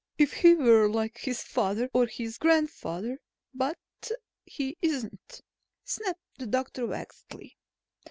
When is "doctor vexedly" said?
6.47-7.55